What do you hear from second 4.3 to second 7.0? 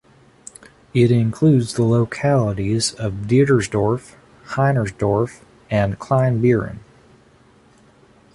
"Heinersdorf" and "Kleinbeeren".